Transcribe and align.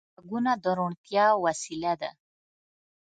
غوږونه 0.13 0.51
د 0.63 0.65
روڼتیا 0.77 1.25
وسیله 1.45 1.93
ده 2.01 2.11